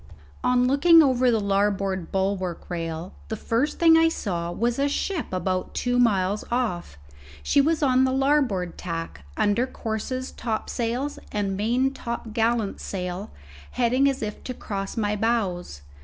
[0.43, 5.27] On looking over the larboard bulwark rail, the first thing I saw was a ship
[5.31, 6.97] about two miles off.
[7.43, 13.29] She was on the larboard tack, under courses, topsails, and main topgallant sail,
[13.77, 15.83] heading as if to cross my bows.